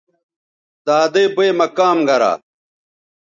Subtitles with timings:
[0.85, 2.31] دادئ بئ مہ کام گرا